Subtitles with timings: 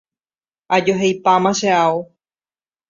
[0.75, 1.97] Ajoheipáma che ao.